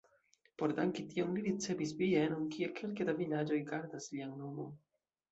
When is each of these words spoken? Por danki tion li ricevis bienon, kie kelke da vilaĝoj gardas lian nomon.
Por 0.59 0.71
danki 0.77 1.03
tion 1.09 1.33
li 1.39 1.43
ricevis 1.47 1.91
bienon, 1.99 2.47
kie 2.55 2.69
kelke 2.79 3.07
da 3.09 3.15
vilaĝoj 3.19 3.59
gardas 3.67 4.09
lian 4.15 4.33
nomon. 4.39 4.73